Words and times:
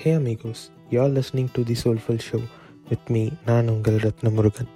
Hey 0.00 0.10
amigos 0.14 0.62
you 0.90 0.96
are 1.02 1.12
listening 1.12 1.48
to 1.52 1.62
the 1.62 1.74
soulful 1.82 2.18
show 2.26 2.38
with 2.88 3.06
me 3.08 3.28
நான் 3.46 3.68
உங்கள் 3.68 3.96
ரத்னமுருகன். 3.96 4.68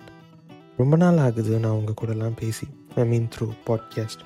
ரொம்ப 0.76 0.96
நாள் 0.96 1.16
ஆகுது 1.16 1.58
நான் 1.58 1.76
உங்கள் 1.80 1.98
கூடலாம் 2.00 2.36
பேசி 2.36 2.66
I 2.94 3.04
mean 3.04 3.28
through 3.34 3.48
podcast 3.66 4.22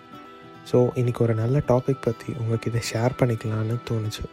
so 0.71 0.77
இன்றைக்கி 1.01 1.19
ஒரு 1.19 1.35
நல்ல 1.35 1.62
டாபிக் 1.69 2.01
பற்றி 2.01 2.33
உங்ககிட்ட 2.38 2.83
ஷேர் 2.93 3.19
பண்ணிக்கலான்னு 3.19 3.77
தோணுச்சு. 3.91 4.25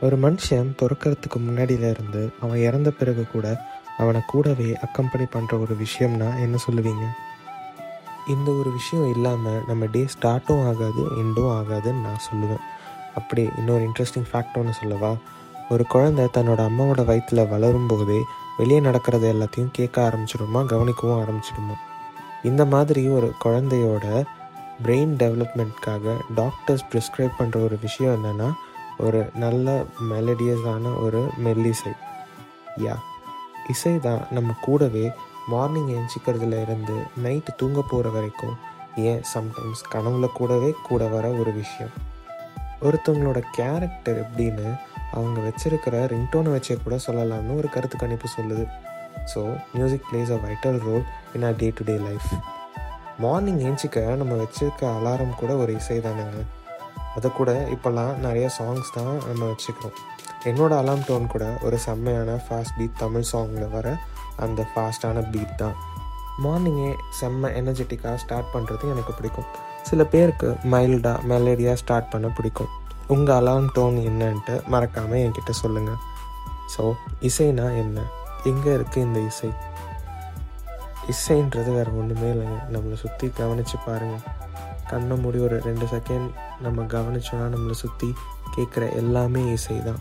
ஒரு 0.00 0.18
மனுஷன் 0.18 0.72
பிறக்கிறதுக்கு 0.82 1.38
முன்னாடியில 1.38 1.90
இருந்து 1.90 2.28
அவன் 2.40 2.58
இறந்த 2.58 2.90
பிறகு 2.90 3.26
கூட 3.32 3.46
அவனை 3.96 4.20
கூடவே 4.26 4.70
அக்கம்பெனி 4.86 5.26
பண்ணுற 5.36 5.60
ஒரு 5.60 5.76
விஷயம்னா 5.84 6.28
என்ன 6.40 6.58
சொல்லுவீங்க? 6.68 7.06
இந்த 8.26 8.50
ஒரு 8.50 8.72
விஷயம் 8.72 9.10
இல்லாமல் 9.14 9.64
நம்ம 9.66 9.86
டே 9.86 10.04
ஸ்டார்ட்டும் 10.14 10.68
ஆகாது 10.68 11.04
எண்டும் 11.22 11.54
ஆகாதுன்னு 11.58 12.06
நான் 12.06 12.26
சொல்லுவேன். 12.30 12.64
அப்படியே 13.14 13.48
இன்னொரு 13.58 13.84
இன்ட்ரெஸ்டிங் 13.88 14.30
ஃபேக்ட் 14.32 14.60
ஒன்று 14.60 14.72
சொல்லவா? 14.72 15.12
ஒரு 15.68 15.84
குழந்தை 15.86 16.24
தன்னோட 16.24 16.60
அம்மாவோட 16.68 17.04
வயிற்றில் 17.04 17.48
வளரும் 17.48 17.86
போதே 17.86 18.18
வெளியே 18.56 18.80
நடக்கிறது 18.80 19.32
எல்லாத்தையும் 19.32 19.72
கேட்க 19.72 19.96
ஆரம்பிச்சிடுமா 20.02 20.60
கவனிக்கவும் 20.64 21.20
ஆரம்பிச்சிடுமா? 21.22 21.74
இந்த 22.42 22.64
மாதிரி 22.64 23.08
ஒரு 23.08 23.32
குழந்தையோட 23.44 24.24
பிரெயின் 24.82 25.14
டெவலப்மெண்ட்காக 25.18 26.14
டாக்டர்ஸ் 26.34 26.84
ப்ரிஸ்கிரைப் 26.92 27.38
பண்ணுற 27.38 27.64
ஒரு 27.64 27.78
விஷயம் 27.80 28.14
என்னென்னா 28.14 28.52
ஒரு 28.98 29.30
நல்ல 29.34 29.84
மெலடியஸான 30.10 31.02
ஒரு 31.02 31.28
மெல்லிசை. 31.44 31.92
யா 32.78 32.94
இசை 33.68 33.98
தான் 33.98 34.20
நம்ம 34.30 34.54
கூடவே 34.60 35.12
மார்னிங் 35.46 35.94
எழுச்சிக்கிறதுல 35.96 36.62
இருந்து 36.62 36.96
நைட்டு 37.24 37.54
தூங்க 37.56 37.82
போகிற 37.90 38.08
வரைக்கும் 38.08 38.56
ஏன் 38.96 39.22
சம்டைம்ஸ் 39.34 39.82
கனவுல 39.92 40.28
கூடவே 40.34 40.74
கூட 40.82 41.04
வர 41.06 41.28
ஒரு 41.28 41.52
விஷயம். 41.52 41.94
ஒருத்தவங்களோட 42.82 43.42
கேரக்டர் 43.52 44.18
எப்படின்னு 44.24 44.78
அவங்க 45.16 45.38
வச்சிருக்கிற 45.46 45.94
ரிங்டோனை 46.12 46.50
வச்சே 46.56 46.76
கூட 46.84 46.96
சொல்லலாம்னு 47.06 47.58
ஒரு 47.60 47.68
கருத்து 47.74 47.96
கணிப்பு 48.02 48.28
சொல்லுது. 48.36 48.64
So 49.32 49.40
music 49.74 50.06
plays 50.10 50.32
a 50.36 50.38
vital 50.44 50.78
role 50.86 51.04
in 51.36 51.46
a 51.50 51.52
day 51.62 51.68
to 51.78 51.84
day 51.90 51.96
life 52.08 52.28
morning 53.24 53.60
ஏஞ்சிக்க 53.68 54.00
நம்ம 54.20 54.34
வச்சிருக்க 54.42 54.82
அலாரம் 54.96 55.38
கூட 55.40 55.52
ஒரு 55.62 55.72
இசை 55.80 55.98
தானேங்க. 56.06 56.42
அதை 57.16 57.28
கூட 57.38 57.50
இப்போல்லாம் 57.74 58.12
நிறைய 58.26 58.46
சாங்ஸ் 58.58 58.94
தான் 58.96 59.14
நம்ம 59.28 59.42
வச்சுக்கிறோம் 59.52 59.96
என்னோட 60.48 60.72
அலாம் 60.80 61.04
டோன் 61.06 61.32
கூட 61.34 61.44
ஒரு 61.66 61.78
செம்மையான 61.86 62.36
ஃபாஸ்ட் 62.44 62.76
பீட் 62.78 63.00
தமிழ் 63.04 63.28
சாங்கில் 63.30 63.72
வர 63.76 63.86
அந்த 64.44 64.60
ஃபாஸ்டான 64.72 65.24
பீட் 65.32 65.54
தான். 65.62 65.76
மார்னிங்கே 66.44 66.90
செம்ம 67.20 67.50
எனர்ஜெட்டிக்காக 67.60 68.18
ஸ்டார்ட் 68.24 68.52
பண்ணுறது 68.54 68.84
எனக்கு 68.94 69.12
பிடிக்கும். 69.18 69.48
சில 69.88 70.04
பேருக்கு 70.12 70.48
மைல்டாக 70.72 71.24
மெலடியாக 71.30 71.80
ஸ்டார்ட் 71.82 72.12
பண்ண 72.12 72.28
பிடிக்கும். 72.38 72.70
உங்கள் 73.08 73.36
அலாம் 73.36 73.68
டோன் 73.76 73.96
என்னன்ட்டு 74.08 74.54
மறக்காமல் 74.66 75.22
என்கிட்ட 75.24 75.50
சொல்லுங்கள் 75.50 76.00
ஸோ 76.74 76.82
இசைனா 77.20 77.66
என்ன? 77.76 77.98
எங்கே 78.44 78.70
இருக்குது 78.74 79.04
இந்த 79.04 79.20
இசை? 79.20 79.48
இசைன்றது 81.08 81.70
வேறு 81.74 81.98
ஒன்றுமே 81.98 82.28
இல்லைங்க. 82.32 82.58
நம்மளை 82.72 82.94
சுற்றி 82.94 83.28
கவனித்து 83.28 83.78
பாருங்கள் 83.86 84.26
கண்ணை 84.90 85.16
மூடி 85.16 85.38
ஒரு 85.38 85.56
ரெண்டு 85.64 85.86
செகண்ட் 85.86 86.28
நம்ம 86.60 86.82
கவனிச்சோன்னா 86.82 87.46
நம்மளை 87.54 87.70
சுற்றி 87.70 88.08
கேட்குற 88.56 88.94
எல்லாமே 88.94 89.52
இசை 89.52 89.82
தான் 89.82 90.00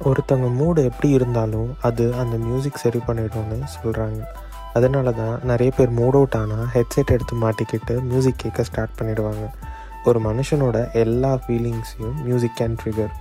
ஒருத்தவங்க 0.00 0.48
மூடு 0.54 0.84
எப்படி 0.84 1.08
இருந்தாலும் 1.08 1.76
அது 1.80 2.14
அந்த 2.14 2.36
மியூசிக் 2.36 2.82
சரி 2.84 3.00
பண்ணிடும்னு 3.06 3.58
சொல்கிறாங்க 3.74 4.22
அதனால 4.72 5.12
தான் 5.12 5.40
நிறைய 5.44 5.70
பேர் 5.76 5.92
மூட் 5.92 6.16
அவுட் 6.18 6.36
ஆனால் 6.36 6.66
ஹெட்செட் 6.66 7.14
எடுத்து 7.16 7.36
மாட்டிக்கிட்டு 7.36 8.02
மியூசிக் 8.02 8.36
கேட்க 8.36 8.64
ஸ்டார்ட் 8.64 8.98
பண்ணிடுவாங்க. 9.00 9.44
ஒரு 10.04 10.20
மனுஷனோட 10.20 10.92
எல்லா 10.92 11.38
ஃபீலிங்ஸையும் 11.46 12.16
மியூசிக் 12.22 12.58
கேன் 12.60 12.76
ட்ரிகர் 12.82 13.12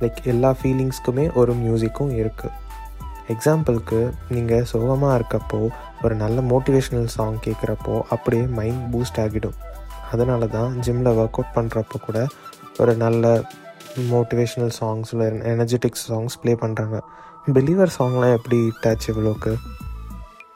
லைக் 0.00 0.20
எல்லா 0.24 0.54
ஃபீலிங்ஸ்க்குமே 0.62 1.32
ஒரு 1.34 1.54
மியூசிக்கும் 1.54 2.12
இருக்குது 2.20 2.58
எக்ஸாம்பிளுக்கு 3.28 4.12
நீங்கள் 4.28 4.64
சோகமாக 4.64 5.18
இருக்கப்போ 5.18 5.68
ஒரு 6.02 6.14
நல்ல 6.14 6.40
மோட்டிவேஷ்னல் 6.40 7.04
சாங் 7.04 7.38
கேட்குறப்போ 7.44 8.00
அப்படியே 8.10 8.42
மைண்ட் 8.42 8.94
பூஸ்ட் 8.94 9.20
ஆகிடும். 9.20 9.58
அதனால 10.12 10.46
தான் 10.46 10.72
ஜிம்மில் 10.80 11.12
ஒர்க் 11.12 11.38
அவுட் 11.38 11.54
பண்ணுறப்போ 11.54 11.98
கூட 12.06 12.26
ஒரு 12.78 12.94
நல்ல 12.96 13.42
மோட்டிவேஷ்னல் 14.10 14.72
சாங்ஸ் 14.80 15.10
இல்லை 15.10 15.26
எனர்ஜெட்டிக் 15.26 16.00
சாங்ஸ் 16.08 16.38
ப்ளே 16.42 16.54
பண்ணுறாங்க 16.54 16.98
பிலீவர் 17.52 17.94
சாங்லாம் 17.98 18.32
எப்படி 18.32 18.72
டச் 18.82 19.06
இவ்வளோக்கு 19.06 19.54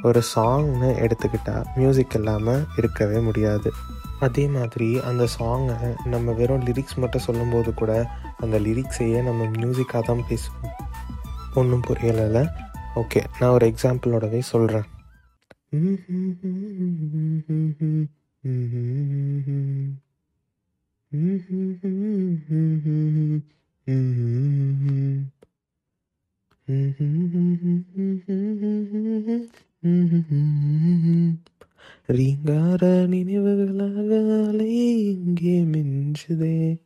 ஒரு 0.02 0.22
சாங்னு 0.34 0.90
எடுத்துக்கிட்டால் 1.04 1.64
மியூசிக் 1.76 2.14
இல்லாமல் 2.14 2.66
இருக்கவே 2.76 3.18
முடியாது. 3.18 3.72
அதே 4.20 4.46
மாதிரி 4.46 5.00
அந்த 5.00 5.28
சாங்கை 5.38 6.06
நம்ம 6.06 6.32
வெறும் 6.32 6.64
லிரிக்ஸ் 6.64 6.96
மட்டும் 6.96 7.20
சொல்லும்போது 7.20 7.74
கூட 7.74 8.08
அந்த 8.36 8.58
லிரிக்ஸையே 8.60 9.22
நம்ம 9.22 9.44
மியூசிக்காக 9.44 10.02
தான் 10.02 10.24
பேசுவோம். 10.28 10.70
ஒன்றும் 11.54 11.82
புரியலைல்ல? 11.88 12.48
ஓகே 12.94 13.24
நான் 13.40 13.50
ஒரு 13.50 13.66
எக்ஸாம்பிளோடவே 13.66 14.38
சொல்கிறேன் 14.38 14.84
நினைவுகளாக 33.04 34.08
அலை 34.48 34.74
இங்கே 35.14 35.64
மிஞ்சுதே 35.64 36.80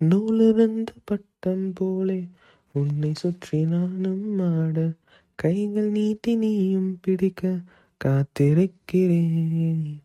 நூலிருந்த 0.00 0.86
பட்டம் 1.04 1.72
போலே 1.74 2.28
உன்னை 2.72 3.14
சுற்றி 3.14 3.64
நானும் 3.64 4.38
ஆட 4.38 4.92
கைகள் 5.34 5.90
நீட்டி 5.90 6.36
நீயும் 6.36 6.98
பிடிக்க 7.00 7.60
காத்திருக்கிறேன். 8.04 10.00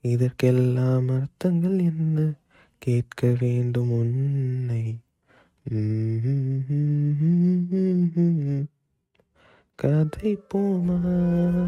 இதற்கெல்லாம் 0.00 1.08
அர்த்தங்கள் 1.08 1.78
என்ன? 1.78 2.32
கேட்க 2.78 3.36
வேண்டும் 3.40 3.90
உன்னை. 3.90 4.96
கதை 9.74 10.38
போமா? 10.54 11.59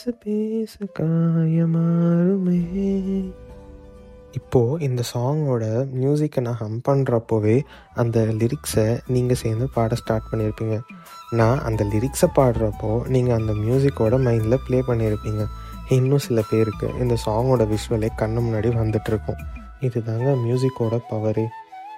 பேச 0.00 0.12
பேச 0.24 0.74
காயமாறுமே. 0.98 2.60
இப்போது 4.32 4.84
இந்த 4.84 5.02
சாங்கோட 5.14 5.64
மியூசிக்கை 6.00 6.40
நான் 6.40 6.58
ஹம் 6.60 6.78
பண்ணுறப்போவே 6.88 7.56
அந்த 7.94 8.20
லிரிக்ஸை 8.20 9.00
நீங்கள் 9.06 9.36
சேர்ந்து 9.36 9.66
பாட 9.74 9.94
ஸ்டார்ட் 9.94 10.28
பண்ணியிருப்பீங்க 10.30 10.76
நான் 11.30 11.60
அந்த 11.62 11.84
லிரிக்ஸை 11.84 12.28
பாடுறப்போ 12.34 12.92
நீங்கள் 13.06 13.36
அந்த 13.38 13.52
மியூசிக்கோட 13.52 14.20
மைண்டில் 14.26 14.62
ப்ளே 14.66 14.80
பண்ணியிருப்பீங்க 14.86 15.44
இன்னும் 15.88 16.24
சில 16.26 16.44
பேருக்கு 16.50 16.90
இந்த 17.00 17.16
சாங்கோட 17.26 17.66
விஷுவலே 17.74 18.10
கண்ணு 18.22 18.42
முன்னாடி 18.46 18.72
வந்துட்டுருக்கும். 18.82 19.42
இது 19.80 20.04
தாங்க 20.04 20.30
மியூசிக்கோட 20.46 21.00
பவரே 21.10 21.46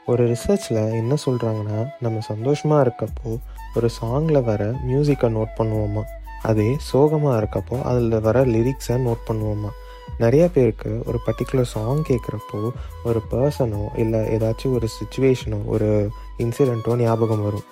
ஒரு 0.07 0.35
ரிசர்ச்சில் 0.35 0.83
என்ன 0.93 1.17
சொல்கிறாங்கன்னா 1.27 1.87
நம்ம 2.01 2.21
சந்தோஷமாக 2.21 2.83
இருக்கப்போ 2.85 3.39
ஒரு 3.75 3.91
சாங்கில் 4.03 4.43
வர 4.43 4.65
மியூசிக்கை 4.89 5.31
நோட் 5.39 5.57
பண்ணுவோமா? 5.59 6.05
அதே 6.43 6.77
சோகமாக 6.79 7.39
இருக்கப்போ 7.41 7.83
அதில் 7.83 8.21
வர 8.21 8.45
லிரிக்ஸை 8.45 8.97
நோட் 9.07 9.27
பண்ணுவோமா. 9.29 9.71
நிறைய 10.19 10.49
பேருக்கு 10.49 11.03
ஒரு 11.07 11.19
பர்டிகுலர் 11.27 11.71
சாங் 11.75 12.03
கேட்குறப்போ 12.09 12.71
ஒரு 13.05 13.21
பர்சனோ 13.31 13.83
இல்லை 13.97 14.21
ஏதாச்சும் 14.21 14.73
ஒரு 14.73 14.89
சுச்சுவேஷனோ 14.99 15.65
ஒரு 15.65 16.11
இன்சிடெண்ட்டோ 16.39 16.97
ஞாபகம் 16.97 17.43
வரும். 17.43 17.67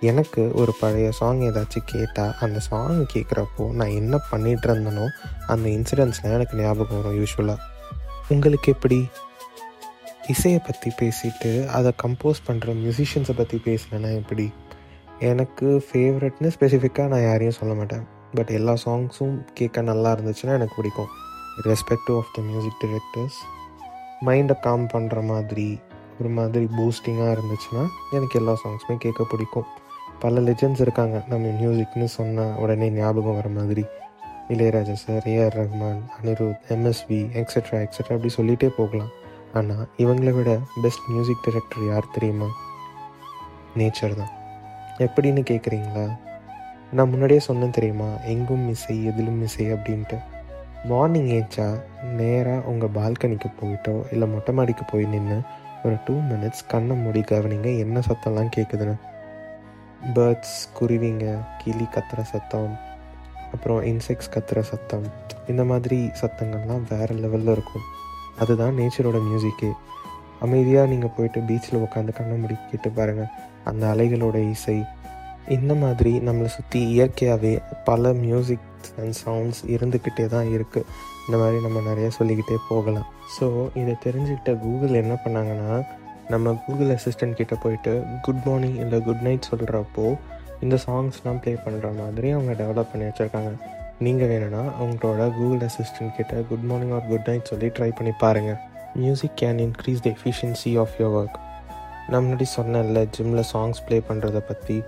எனக்கு 0.00 0.42
ஒரு 0.54 0.72
பழைய 0.80 1.10
சாங் 1.10 1.40
ஏதாச்சும் 1.40 1.86
கேட்டால் 1.86 2.34
அந்த 2.40 2.58
சாங் 2.58 3.06
கேட்குறப்போ 3.14 3.70
நான் 3.70 3.88
என்ன 3.88 4.20
பண்ணிகிட்டு 4.30 4.68
இருந்தனோ 4.70 5.06
அந்த 5.46 5.68
இன்சிடென்ட்ஸ்லாம் 5.68 6.36
எனக்கு 6.38 6.58
ஞாபகம் 6.58 7.02
வரும் 7.02 7.18
யூஸ்வலாக 7.20 7.64
உங்களுக்கு 8.28 8.72
எப்படி? 8.72 9.08
இசையை 10.26 10.58
பற்றி 10.58 10.90
பேசிட்டு 11.00 11.66
அதை 11.66 11.92
கம்போஸ் 12.02 12.46
பண்ணுற 12.46 12.74
மியூசிஷியன்ஸை 12.82 13.34
பற்றி 13.36 13.62
பேசினேன்னா 13.64 14.10
எப்படி? 14.14 14.52
எனக்கு 15.18 15.84
ஃபேவரட்னு 15.86 16.50
ஸ்பெசிஃபிக்காக 16.60 17.06
நான் 17.06 17.22
யாரையும் 17.22 17.58
சொல்ல 17.60 17.74
மாட்டேன். 17.74 18.06
பட் 18.36 18.52
எல்லா 18.58 18.74
சாங்ஸும் 18.84 19.36
கேட்க 19.54 19.80
நல்லா 19.80 20.10
இருந்துச்சுன்னா 20.12 20.54
எனக்கு 20.58 20.76
பிடிக்கும். 20.76 21.10
Respective 21.64 22.16
of 22.20 22.32
the 22.36 22.42
music 22.48 22.80
directors 22.84 23.38
மைண்டை 24.26 24.60
காம் 24.60 24.86
பண்ணுற 24.86 25.22
மாதிரி 25.24 25.80
ஒரு 26.20 26.28
மாதிரி 26.28 26.68
பூஸ்டிங்காக 26.78 27.34
இருந்துச்சுன்னா 27.36 27.84
எனக்கு 28.12 28.38
எல்லா 28.40 28.54
சாங்ஸுமே 28.64 28.96
கேட்க 28.98 29.24
பிடிக்கும். 29.30 29.68
பல 30.18 30.40
லெஜெண்ட்ஸ் 30.40 30.80
இருக்காங்க. 30.80 31.24
நம்ம 31.28 31.46
மியூசிக்னு 31.60 32.04
சொன்னால் 32.04 32.54
உடனே 32.56 32.88
ஞாபகம் 32.90 33.34
வர 33.34 33.48
மாதிரி. 33.48 33.84
Ilaiyaraaja 34.48 34.92
sir 34.92 35.24
A R 35.24 35.56
Rahman 35.60 36.02
Anirudh 36.16 36.62
MSV 36.68 37.20
etcetera 37.40 37.78
etcetera 37.86 38.14
அப்படி 38.16 38.34
சொல்லிகிட்டே 38.36 38.68
போகலாம். 38.76 39.12
ஆனால் 39.54 39.88
இவங்களை 39.96 40.32
விட 40.38 40.58
பெஸ்ட் 40.82 41.06
மியூசிக் 41.08 41.42
டைரக்டர் 41.42 41.88
யார் 41.88 42.12
தெரியுமா? 42.12 42.48
நேச்சர் 43.76 44.18
தான். 44.20 44.32
எப்படின்னு 44.98 45.42
கேட்குறீங்களா 45.50 46.06
நான் 46.92 47.08
முன்னாடியே 47.08 47.40
சொன்னேன் 47.40 47.70
தெரியுமா? 47.70 48.08
எங்கும் 48.24 48.68
இசை 48.68 49.04
எதிலும் 49.04 49.42
இசை 49.42 49.72
அப்படின்ட்டு. 49.72 50.18
மார்னிங் 50.84 51.28
ஏச்சா 51.28 51.80
நேராக 52.16 52.66
உங்கள் 52.66 52.94
பால்கனிக்கு 52.94 53.48
போயிட்டோ 53.60 54.12
இல்லை 54.12 54.28
மொட்டை 54.28 54.54
மாடிக்கு 54.54 54.84
போய் 54.84 55.04
நின்று 55.04 55.40
ஒரு 55.84 55.96
டூ 56.04 56.14
மினிட்ஸ் 56.14 56.66
கண்ணை 56.68 56.96
மூடி 56.96 57.20
கவனிங்க 57.20 57.78
என்ன 57.78 58.00
சத்தம்லாம் 58.08 58.50
கேட்குதுன்னு 58.56 58.94
பேர்ட்ஸ் 60.14 60.56
குருவிங்க 60.80 61.38
கிளி 61.58 61.86
கத்துற 61.94 62.22
சத்தம் 62.22 62.78
அப்புறம் 63.52 63.80
இன்செக்ட்ஸ் 63.84 64.32
கத்துற 64.34 64.60
சத்தம் 64.60 65.06
இந்த 65.48 65.64
மாதிரி 65.64 66.10
சத்தங்கள்லாம் 66.20 66.82
வேறு 66.90 67.14
லெவலில் 67.14 67.52
இருக்கும். 67.52 67.82
அதுதான் 68.38 68.74
நேச்சரோட 68.74 69.18
மியூசிக்கே 69.28 69.72
அமைதியாக 70.40 70.88
நீங்கள் 70.88 71.10
போயிட்டு 71.16 71.40
பீச்சில் 71.40 71.84
உட்காந்து 71.86 72.12
கண்ணை 72.12 72.38
மூடி 72.38 72.56
கேட்டு 72.70 72.90
பாருங்கள் 72.90 73.32
அந்த 73.64 73.86
அலைகளோட 73.86 74.50
இசை 74.50 74.84
இந்த 75.48 75.74
மாதிரி 75.74 76.12
நம்மளை 76.18 76.46
சுற்றி 76.46 76.80
இயற்கையாகவே 76.94 77.58
பல 77.84 78.12
மியூசிக் 78.12 78.66
அண்ட் 79.00 79.16
சவுண்ட்ஸ் 79.24 79.60
இருந்துக்கிட்டே 79.66 80.26
தான் 80.26 80.48
இருக்குது 80.52 80.84
இந்த 81.26 81.36
மாதிரி 81.38 81.62
நம்ம 81.62 81.80
நிறைய 81.80 82.10
சொல்லிக்கிட்டே 82.10 82.56
போகலாம். 82.68 83.06
ஸோ 83.36 83.46
இதை 83.74 83.94
தெரிஞ்சுக்கிட்ட 84.04 84.58
கூகுள் 84.58 85.00
என்ன 85.02 85.14
பண்ணாங்கன்னா 85.24 85.86
நம்ம 86.28 86.52
கூகுள் 86.66 86.96
அசிஸ்டன்ட் 86.96 87.32
கிட்டே 87.32 87.56
போயிட்டு 87.62 88.02
குட் 88.22 88.42
மார்னிங் 88.44 88.76
இல்லை 88.76 89.02
குட் 89.02 89.22
நைட் 89.22 89.48
சொல்கிறப்போ 89.50 90.16
இந்த 90.60 90.78
சாங்ஸ்லாம் 90.86 91.40
ப்ளே 91.42 91.52
பண்ணுற 91.64 91.98
மாதிரி 91.98 92.30
அவங்க 92.30 92.52
டெவலப் 92.52 92.92
பண்ணி 92.92 93.06
வச்சுருக்காங்க. 93.06 93.50
நீங்கள் 93.98 94.28
வேணும்னா 94.28 94.62
அவங்களோட 94.80 95.34
கூகுள் 95.34 95.58
அசிஸ்டன்ட் 95.58 96.16
கிட்ட 96.16 96.36
good 96.36 96.62
morning 96.62 96.92
or 96.92 97.06
good 97.06 97.28
night 97.28 97.44
சொல்லி 97.44 97.66
ட்ரை 97.66 97.90
பண்ணி 97.94 98.12
பாருங்கள் 98.18 98.56
music 98.94 99.38
can 99.42 99.58
increase 99.58 100.00
the 100.00 100.14
efficiency 100.16 100.78
of 100.78 100.96
your 100.98 101.16
work 101.20 101.38
நான் 102.08 102.24
முன்னாடி 102.24 102.46
சொன்னேன்ல 102.56 103.06
ஜிம்மில் 103.16 103.44
சாங்ஸ் 103.52 103.80
ப்ளே 103.88 104.02
பண்ணுறத 104.08 104.38
பற்றி 104.38 104.82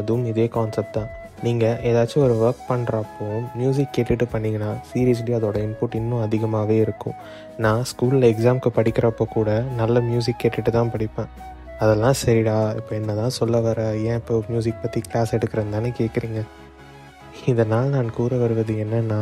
அதுவும் 0.00 0.26
இதே 0.32 0.46
கான்செப்ட் 0.56 0.96
தான். 0.96 1.10
நீங்கள் 1.46 1.78
ஏதாச்சும் 1.88 2.24
ஒரு 2.26 2.34
ஒர்க் 2.44 2.68
பண்ணுறப்போ 2.68 3.26
மியூசிக் 3.60 3.94
கேட்டுட்டு 3.96 4.26
பண்ணிங்கன்னா 4.34 4.70
சீரியஸ்லி 4.90 5.32
அதோட 5.38 5.56
இன்புட் 5.66 5.96
இன்னும் 6.00 6.22
அதிகமாகவே 6.26 6.76
இருக்கும். 6.84 7.16
நான் 7.64 7.82
ஸ்கூலில் 7.90 8.28
எக்ஸாமுக்கு 8.32 8.70
படிக்கிறப்போ 8.78 9.24
கூட 9.36 9.48
நல்ல 9.80 10.00
மியூசிக் 10.10 10.40
கேட்டுட்டு 10.42 10.72
தான் 10.78 10.92
படிப்பேன். 10.94 11.30
அதெல்லாம் 11.82 12.16
சரிடா 12.22 12.56
இப்போ 12.80 12.92
என்ன 13.00 13.14
தான் 13.20 13.36
சொல்ல 13.38 13.60
வர 13.66 13.80
ஏன் 14.08 14.18
இப்போ 14.20 14.34
மியூசிக் 14.50 14.82
பற்றி 14.84 15.00
கிளாஸ் 15.08 15.34
எடுக்கிறேன்னு 15.38 15.76
தானே 15.76 15.90
கேட்குறீங்க 16.00 16.42
இதனால் 17.52 17.92
நான் 17.94 18.14
கூற 18.18 18.36
வருவது 18.42 18.74
என்னென்னா 18.84 19.20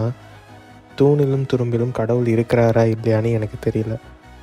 தூணிலும் 0.98 1.46
துரும்பிலும் 1.52 1.94
கடவுள் 1.98 2.28
இருக்கிறாரா 2.34 2.82
இல்லையான்னு 2.94 3.30
எனக்கு 3.38 3.58
தெரியல. 3.66 3.94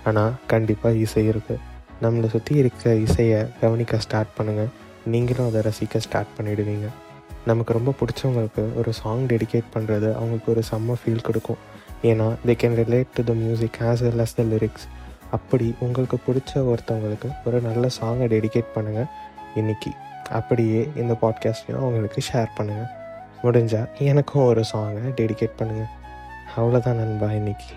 ஆனால் 0.10 0.34
கண்டிப்பாக 0.54 1.02
இசை 1.06 1.24
இருக்குது 1.32 1.64
நம்மளை 2.04 2.28
சுற்றி 2.34 2.54
இருக்கிற 2.62 2.90
இசையை 3.06 3.40
கவனிக்க 3.62 4.00
ஸ்டார்ட் 4.06 4.36
பண்ணுங்கள் 4.38 4.72
நீங்களும் 5.16 5.48
அதை 5.50 5.62
ரசிக்க 5.68 6.04
ஸ்டார்ட் 6.06 6.36
பண்ணிடுவீங்க. 6.38 6.88
நமக்கு 7.46 7.76
ரொம்ப 7.78 7.92
பிடிச்சவங்களுக்கு 8.00 8.64
ஒரு 8.76 8.94
சாங் 8.94 9.26
டெடிகேட் 9.26 9.74
பண்ணுறது 9.76 10.08
அவங்களுக்கு 10.16 10.52
ஒரு 10.54 10.64
செம்ம 10.72 10.98
ஃபீல் 11.02 11.26
கொடுக்கும். 11.28 11.62
ஏன்னா 12.04 12.28
they 12.48 12.54
can 12.62 12.78
relate 12.82 13.10
to 13.14 13.24
the 13.24 13.34
music 13.44 13.80
as 13.90 14.02
well 14.06 14.24
as 14.26 14.36
the 14.36 14.44
lyrics 14.44 14.86
அப்படி 15.32 15.66
உங்களுக்கு 15.80 16.18
பிடிச்ச 16.28 16.52
ஒருத்தவங்களுக்கு 16.72 17.30
ஒரு 17.46 17.58
நல்ல 17.62 17.88
சாங்கை 18.02 18.28
டெடிகேட் 18.36 18.72
பண்ணுங்கள் 18.76 19.10
இன்றைக்கி 19.56 19.92
அப்படியே 20.30 20.80
இந்த 20.96 21.14
பாட்காஸ்டையும் 21.22 21.82
அவங்களுக்கு 21.82 22.22
ஷேர் 22.30 22.56
பண்ணுங்கள் 22.58 22.90
முடிஞ்சால் 23.44 23.92
எனக்கும் 24.12 24.46
ஒரு 24.46 24.64
சாங்கை 24.74 25.06
டெடிகேட் 25.20 25.60
பண்ணுங்கள் 25.60 25.92
அவ்வளோதான் 26.56 27.00
நண்பா 27.02 27.30
இன்றைக்கி 27.32 27.72